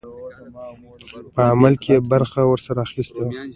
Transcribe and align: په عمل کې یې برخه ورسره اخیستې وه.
په 1.33 1.41
عمل 1.51 1.73
کې 1.83 1.91
یې 1.99 2.03
برخه 2.11 2.41
ورسره 2.51 2.79
اخیستې 2.87 3.21
وه. 3.25 3.31